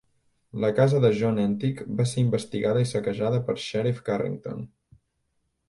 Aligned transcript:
La 0.61 0.69
casa 0.79 1.01
de 1.03 1.11
John 1.19 1.37
Entick 1.43 1.83
va 1.99 2.07
ser 2.13 2.23
investigada 2.23 2.83
i 2.85 2.89
saquejada 2.95 3.43
per 3.51 3.59
Sherriff 3.67 4.03
Carrington. 4.11 4.69